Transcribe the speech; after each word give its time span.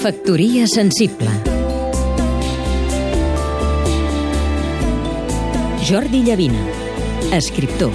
Factoria 0.00 0.66
sensible 0.66 1.28
Jordi 5.84 6.22
Llavina, 6.24 6.62
escriptor 7.36 7.92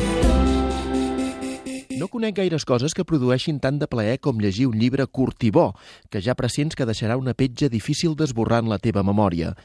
No 1.98 2.06
conec 2.14 2.36
gaires 2.38 2.62
coses 2.62 2.94
que 2.94 3.08
produeixin 3.10 3.58
tant 3.58 3.80
de 3.82 3.90
plaer 3.90 4.20
com 4.22 4.38
llegir 4.38 4.68
un 4.70 4.78
llibre 4.78 5.08
curt 5.10 5.48
i 5.50 5.50
bo, 5.50 5.72
que 6.14 6.22
ja 6.22 6.38
pressents 6.38 6.78
que 6.78 6.86
deixarà 6.86 7.18
una 7.18 7.34
petja 7.34 7.72
difícil 7.74 8.14
d'esborrar 8.14 8.62
en 8.62 8.70
la 8.70 8.78
teva 8.78 9.02
memòria. 9.02 9.56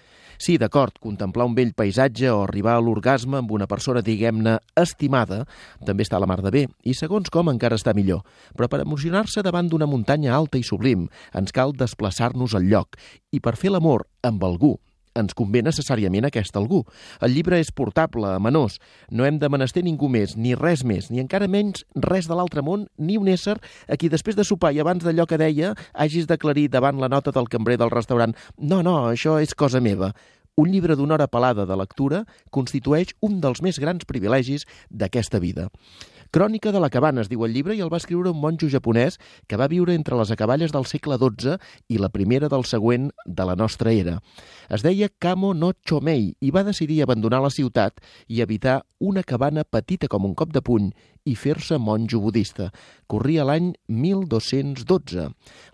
Sí, 0.40 0.54
d'acord, 0.56 0.94
contemplar 1.04 1.44
un 1.44 1.52
vell 1.52 1.74
paisatge 1.76 2.30
o 2.32 2.38
arribar 2.46 2.78
a 2.78 2.80
l'orgasme 2.80 3.36
amb 3.42 3.50
una 3.52 3.66
persona, 3.68 4.00
diguem-ne, 4.00 4.54
estimada, 4.80 5.42
també 5.84 6.06
està 6.06 6.16
a 6.16 6.22
la 6.24 6.28
mar 6.30 6.38
de 6.40 6.52
bé, 6.54 6.62
i 6.80 6.94
segons 6.96 7.28
com 7.28 7.52
encara 7.52 7.76
està 7.76 7.92
millor. 7.92 8.22
Però 8.56 8.70
per 8.72 8.80
emocionar-se 8.80 9.44
davant 9.44 9.68
d'una 9.68 9.84
muntanya 9.90 10.32
alta 10.32 10.56
i 10.56 10.64
sublim, 10.64 11.10
ens 11.36 11.52
cal 11.52 11.76
desplaçar-nos 11.76 12.56
al 12.56 12.70
lloc, 12.72 12.96
i 13.36 13.44
per 13.44 13.52
fer 13.60 13.74
l'amor 13.74 14.06
amb 14.24 14.48
algú, 14.48 14.78
ens 15.18 15.34
convé 15.34 15.62
necessàriament 15.66 16.26
aquest 16.28 16.56
algú. 16.56 16.84
El 17.20 17.34
llibre 17.34 17.58
és 17.60 17.72
portable, 17.74 18.28
amenós. 18.36 18.78
No 19.10 19.26
hem 19.26 19.40
de 19.42 19.50
menester 19.50 19.82
ningú 19.86 20.08
més, 20.12 20.36
ni 20.36 20.54
res 20.58 20.84
més, 20.86 21.10
ni 21.10 21.22
encara 21.22 21.50
menys 21.50 21.84
res 21.94 22.28
de 22.30 22.36
l'altre 22.38 22.62
món, 22.66 22.86
ni 22.98 23.18
un 23.18 23.28
ésser 23.28 23.58
a 23.88 23.98
qui 23.98 24.10
després 24.12 24.38
de 24.38 24.46
sopar 24.46 24.72
i 24.74 24.82
abans 24.82 25.04
d'allò 25.04 25.26
que 25.26 25.40
deia 25.40 25.74
hagis 25.94 26.28
d'aclarir 26.30 26.68
davant 26.70 27.00
la 27.00 27.10
nota 27.10 27.34
del 27.34 27.50
cambrer 27.50 27.78
del 27.80 27.90
restaurant 27.90 28.36
«No, 28.58 28.82
no, 28.82 29.10
això 29.10 29.40
és 29.42 29.54
cosa 29.54 29.80
meva». 29.80 30.14
Un 30.60 30.68
llibre 30.68 30.96
d'una 30.98 31.14
hora 31.14 31.28
pelada 31.30 31.64
de 31.64 31.76
lectura 31.78 32.24
constitueix 32.52 33.14
un 33.24 33.38
dels 33.40 33.62
més 33.64 33.78
grans 33.80 34.04
privilegis 34.04 34.66
d'aquesta 34.90 35.40
vida. 35.40 35.70
Crònica 36.30 36.70
de 36.70 36.78
la 36.78 36.92
cabana, 36.94 37.24
es 37.24 37.28
diu 37.30 37.42
el 37.42 37.50
llibre, 37.50 37.74
i 37.74 37.80
el 37.82 37.88
va 37.90 37.98
escriure 37.98 38.30
un 38.30 38.38
monjo 38.38 38.68
japonès 38.70 39.16
que 39.50 39.58
va 39.58 39.66
viure 39.66 39.96
entre 39.98 40.14
les 40.14 40.30
acaballes 40.30 40.70
del 40.70 40.86
segle 40.86 41.16
XII 41.18 41.56
i 41.90 41.98
la 41.98 42.10
primera 42.14 42.46
del 42.52 42.62
següent 42.70 43.08
de 43.26 43.46
la 43.48 43.56
nostra 43.58 43.90
era. 43.90 44.20
Es 44.70 44.86
deia 44.86 45.10
Kamo 45.10 45.50
no 45.58 45.72
Chomei 45.82 46.28
i 46.38 46.52
va 46.54 46.62
decidir 46.62 47.00
abandonar 47.02 47.42
la 47.42 47.50
ciutat 47.50 47.98
i 48.28 48.44
habitar 48.46 48.84
una 49.00 49.22
cabana 49.24 49.64
petita 49.64 50.08
com 50.12 50.26
un 50.28 50.34
cop 50.36 50.52
de 50.52 50.60
puny 50.60 50.90
i 51.28 51.34
fer-se 51.36 51.78
monjo 51.80 52.20
budista. 52.20 52.68
Corria 53.08 53.46
l'any 53.48 53.72
1212. 53.88 55.26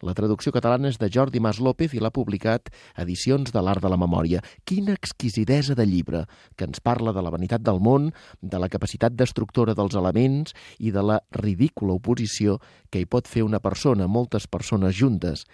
La 0.06 0.14
traducció 0.14 0.52
catalana 0.54 0.90
és 0.92 0.98
de 1.02 1.10
Jordi 1.12 1.42
Mas 1.42 1.58
López 1.62 1.94
i 1.94 2.02
l'ha 2.02 2.12
publicat 2.14 2.70
Edicions 3.02 3.50
de 3.54 3.62
l'Art 3.62 3.82
de 3.82 3.90
la 3.90 3.98
Memòria. 3.98 4.42
Quina 4.64 4.94
exquisidesa 4.94 5.74
de 5.74 5.86
llibre, 5.86 6.24
que 6.56 6.66
ens 6.70 6.80
parla 6.80 7.12
de 7.12 7.22
la 7.22 7.34
vanitat 7.34 7.66
del 7.66 7.82
món, 7.82 8.12
de 8.40 8.62
la 8.62 8.70
capacitat 8.70 9.14
destructora 9.18 9.74
dels 9.74 9.98
elements 9.98 10.54
i 10.78 10.94
de 10.94 11.02
la 11.02 11.20
ridícula 11.34 11.98
oposició 11.98 12.60
que 12.90 13.02
hi 13.02 13.10
pot 13.10 13.26
fer 13.26 13.42
una 13.46 13.60
persona, 13.60 14.06
moltes 14.06 14.46
persones 14.46 14.94
juntes. 14.94 15.46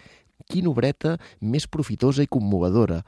Quina 0.49 0.71
obreta 0.71 1.17
més 1.41 1.69
profitosa 1.69 2.23
i 2.25 2.31
commovedora 2.31 3.03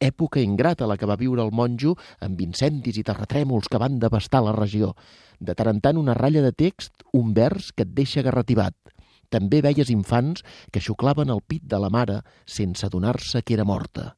època 0.00 0.40
ingrata 0.40 0.88
la 0.88 0.96
que 0.96 1.06
va 1.06 1.18
viure 1.20 1.44
el 1.44 1.52
monjo 1.52 1.94
amb 2.24 2.40
incendis 2.40 2.98
i 2.98 3.04
terratrèmols 3.06 3.68
que 3.68 3.78
van 3.78 4.00
devastar 4.00 4.40
la 4.42 4.56
regió. 4.56 4.94
De 5.38 5.54
tant 5.54 5.68
en 5.74 5.80
tant 5.84 6.00
una 6.00 6.16
ratlla 6.16 6.42
de 6.42 6.52
text, 6.56 7.04
un 7.12 7.34
vers 7.36 7.70
que 7.76 7.84
et 7.84 7.92
deixa 7.94 8.24
garrativat. 8.24 8.74
També 9.30 9.60
veies 9.62 9.92
infants 9.92 10.42
que 10.72 10.82
xuclaven 10.82 11.30
el 11.30 11.44
pit 11.46 11.62
de 11.62 11.78
la 11.78 11.90
mare 11.92 12.20
sense 12.46 12.86
adonar-se 12.86 13.44
que 13.44 13.54
era 13.54 13.68
morta. 13.68 14.16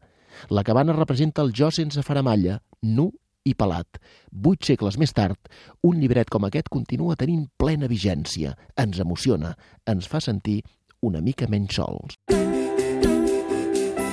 La 0.48 0.64
cabana 0.64 0.94
representa 0.96 1.42
el 1.42 1.52
jo 1.52 1.68
sense 1.70 2.00
faramalla, 2.02 2.56
nu 2.82 3.10
i 3.44 3.52
pelat. 3.58 3.98
Vuit 4.30 4.64
segles 4.64 4.96
més 4.96 5.12
tard, 5.12 5.50
un 5.82 5.98
llibret 6.00 6.30
com 6.30 6.46
aquest 6.46 6.70
continua 6.72 7.18
tenint 7.18 7.44
plena 7.58 7.90
vigència, 7.90 8.54
ens 8.78 9.02
emociona, 9.02 9.52
ens 9.84 10.08
fa 10.08 10.22
sentir 10.22 10.62
una 11.02 11.20
mica 11.20 11.50
menys 11.50 11.82
sols. 11.82 12.61